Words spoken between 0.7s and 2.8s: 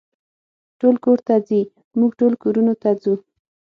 ټول کور ته ځي، موږ ټول کورونو